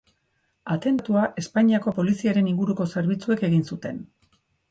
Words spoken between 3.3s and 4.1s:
egin zuten.